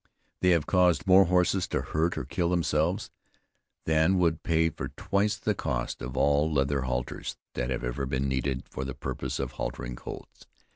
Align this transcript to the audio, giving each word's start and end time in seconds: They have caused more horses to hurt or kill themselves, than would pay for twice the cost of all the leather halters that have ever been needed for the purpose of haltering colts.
They 0.39 0.49
have 0.49 0.65
caused 0.65 1.05
more 1.05 1.25
horses 1.25 1.67
to 1.67 1.81
hurt 1.83 2.17
or 2.17 2.25
kill 2.25 2.49
themselves, 2.49 3.11
than 3.85 4.17
would 4.17 4.41
pay 4.41 4.71
for 4.71 4.87
twice 4.87 5.35
the 5.37 5.53
cost 5.53 6.01
of 6.01 6.17
all 6.17 6.47
the 6.47 6.55
leather 6.55 6.81
halters 6.81 7.37
that 7.53 7.69
have 7.69 7.83
ever 7.83 8.07
been 8.07 8.27
needed 8.27 8.63
for 8.67 8.83
the 8.83 8.95
purpose 8.95 9.37
of 9.37 9.51
haltering 9.51 9.95
colts. 9.95 10.47